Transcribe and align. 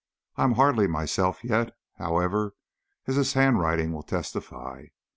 I 0.35 0.45
am 0.45 0.53
hardly 0.53 0.87
myself 0.87 1.43
yet, 1.43 1.75
however, 1.99 2.55
as 3.05 3.17
this 3.17 3.33
handwriting 3.33 3.91
will 3.93 4.01
testify. 4.01 4.85